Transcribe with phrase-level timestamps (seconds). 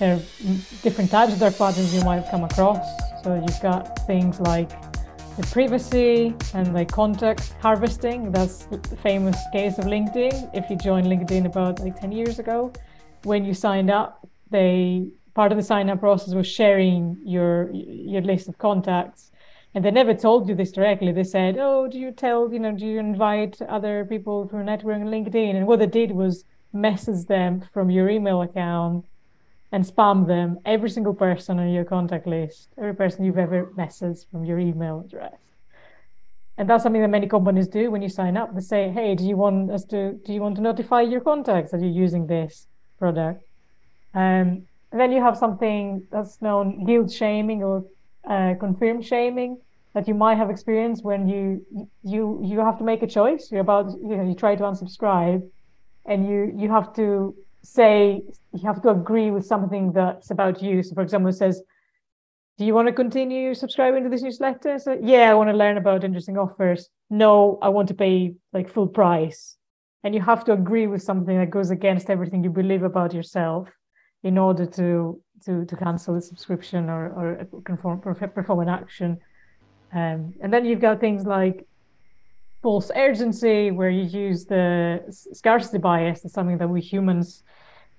[0.00, 0.22] there are
[0.82, 2.84] different types of dark patterns you might have come across.
[3.22, 4.70] So you've got things like
[5.36, 8.32] the privacy and like contact harvesting.
[8.32, 10.50] That's the famous case of LinkedIn.
[10.54, 12.72] If you joined LinkedIn about like 10 years ago,
[13.24, 18.22] when you signed up, they part of the sign up process was sharing your your
[18.22, 19.30] list of contacts.
[19.74, 21.12] And they never told you this directly.
[21.12, 25.02] They said, "Oh, do you tell you know do you invite other people for networking
[25.06, 29.04] on LinkedIn?" And what they did was message them from your email account
[29.72, 34.28] and spam them, every single person on your contact list, every person you've ever messaged
[34.30, 35.38] from your email address.
[36.58, 38.54] And that's something that many companies do when you sign up.
[38.54, 40.12] They say, "Hey, do you want us to?
[40.24, 42.66] Do you want to notify your contacts that you're using this
[42.98, 43.42] product?"
[44.14, 47.84] Um, and then you have something that's known guilt shaming or
[48.28, 49.58] uh, confirm shaming
[49.94, 51.64] that you might have experienced when you
[52.02, 53.50] you you have to make a choice.
[53.50, 55.42] You're about you know you try to unsubscribe,
[56.06, 60.82] and you you have to say you have to agree with something that's about you.
[60.82, 61.62] So, for example, says,
[62.58, 65.76] "Do you want to continue subscribing to this newsletter?" So, yeah, I want to learn
[65.76, 66.88] about interesting offers.
[67.10, 69.56] No, I want to pay like full price.
[70.02, 73.68] And you have to agree with something that goes against everything you believe about yourself
[74.22, 79.18] in order to to to cancel the subscription or or conform, perform an action.
[79.92, 81.66] Um, and then you've got things like
[82.62, 86.20] false urgency, where you use the scarcity bias.
[86.20, 87.42] That's something that we humans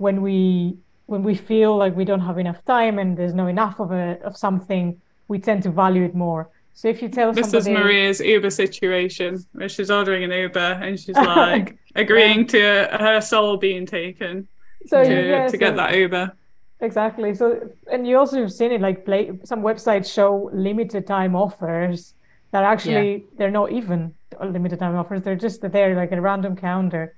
[0.00, 3.80] when we when we feel like we don't have enough time and there's no enough
[3.80, 6.48] of a of something, we tend to value it more.
[6.72, 10.72] So if you tell this somebody, is Maria's Uber situation where she's ordering an Uber
[10.82, 11.16] and she's
[11.46, 14.48] like agreeing to her soul being taken
[14.86, 16.32] so, to, yeah, to so, get that Uber.
[16.80, 17.34] Exactly.
[17.34, 22.14] So and you also have seen it like play some websites show limited time offers
[22.52, 23.24] that actually yeah.
[23.36, 25.22] they're not even limited time offers.
[25.22, 27.14] They're just there like a random counter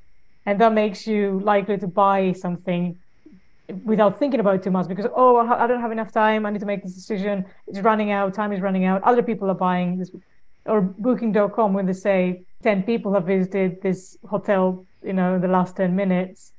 [0.47, 2.99] and that makes you likely to buy something
[3.85, 6.45] without thinking about it too much because oh i don't have enough time.
[6.45, 7.47] I need to make this decision.
[7.67, 8.35] It's running out.
[8.35, 9.03] Time is running out.
[9.03, 10.11] Other people are buying this
[10.67, 15.49] or booking.com when they say 10 people have visited this hotel you know in the
[15.49, 16.53] last 10 minutes.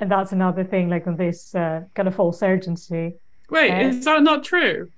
[0.00, 3.14] And that's another thing like on this uh, kind of false urgency.
[3.50, 4.90] Wait uh, is that not true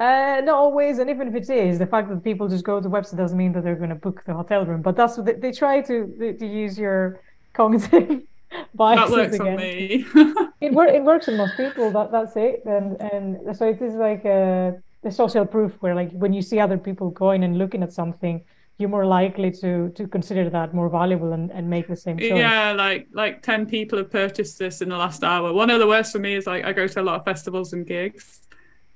[0.00, 2.88] uh, not always, and even if it is, the fact that people just go to
[2.88, 4.80] the website doesn't mean that they're going to book the hotel room.
[4.80, 7.20] But that's what they, they try to to use your
[7.52, 8.22] cognitive
[8.74, 9.52] biases that works again.
[9.52, 10.06] on me.
[10.62, 11.90] it, wor- it works on most people.
[11.90, 12.62] That that's it.
[12.64, 16.58] And and so it is like a, the social proof where like when you see
[16.60, 18.42] other people going and looking at something,
[18.78, 22.38] you're more likely to to consider that more valuable and, and make the same choice.
[22.38, 25.52] Yeah, like like ten people have purchased this in the last hour.
[25.52, 27.74] One of the worst for me is like I go to a lot of festivals
[27.74, 28.48] and gigs,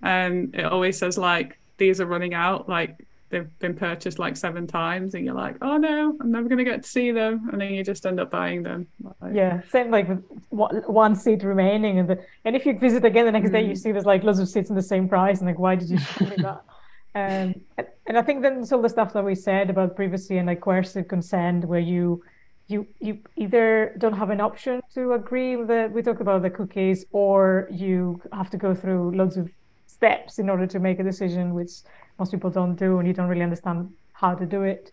[0.04, 2.68] and it always says like these are running out.
[2.68, 2.96] Like
[3.30, 6.64] they've been purchased like seven times and you're like oh no i'm never going to
[6.64, 9.90] get to see them and then you just end up buying them like, yeah same
[9.90, 13.54] like with one seat remaining and the, and if you visit again the next mm.
[13.54, 13.78] day you mm.
[13.78, 15.98] see there's like loads of seats in the same price and like why did you
[15.98, 16.46] show me that
[17.16, 20.46] um, and, and i think then all the stuff that we said about privacy and
[20.46, 22.22] like coercive consent where you
[22.68, 26.50] you you either don't have an option to agree with the we talked about the
[26.50, 29.50] cookies or you have to go through loads of
[29.96, 31.72] steps in order to make a decision which
[32.18, 33.78] most people don't do and you don't really understand
[34.12, 34.84] how to do it.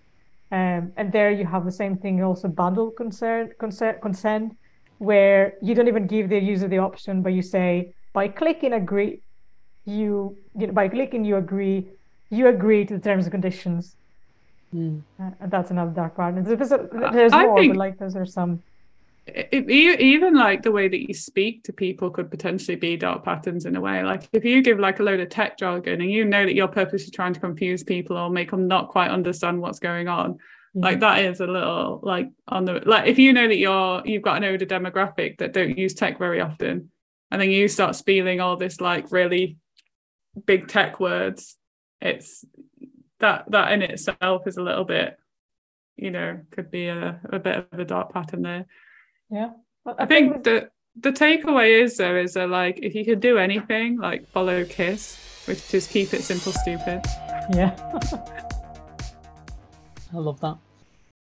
[0.51, 4.47] Um, and there you have the same thing also bundle concern, concern, consent,
[5.09, 9.21] where you don't even give the user the option, but you say by clicking agree,
[9.85, 11.77] you, you know, by clicking you agree,
[12.29, 13.95] you agree to the terms and conditions.
[14.75, 15.01] Mm.
[15.19, 16.35] Uh, and that's another dark part.
[16.35, 16.71] There's,
[17.17, 17.73] there's more, think...
[17.73, 18.61] but like those are some
[19.27, 23.65] it, even like the way that you speak to people could potentially be dark patterns
[23.65, 26.25] in a way like if you give like a load of tech jargon and you
[26.25, 29.79] know that you're purposely trying to confuse people or make them not quite understand what's
[29.79, 30.81] going on mm-hmm.
[30.83, 34.23] like that is a little like on the like if you know that you're you've
[34.23, 36.89] got an older demographic that don't use tech very often
[37.29, 39.57] and then you start spieling all this like really
[40.45, 41.57] big tech words
[42.01, 42.43] it's
[43.19, 45.17] that that in itself is a little bit
[45.95, 48.65] you know could be a, a bit of a dark pattern there
[49.31, 49.51] yeah.
[49.85, 50.69] I, I think, think the
[50.99, 55.43] the takeaway is though is that like if you could do anything, like follow Kiss,
[55.45, 57.01] which is keep it simple, stupid.
[57.53, 57.73] Yeah.
[60.13, 60.57] I love that.